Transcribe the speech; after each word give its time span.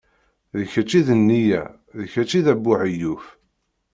D 0.57 0.59
kečč 0.71 0.91
i 0.99 1.01
d 1.07 1.09
nniya, 1.19 1.63
d 1.97 1.99
kečč 2.13 2.31
i 2.39 2.41
d 2.45 2.47
abuheyyuf. 2.53 3.25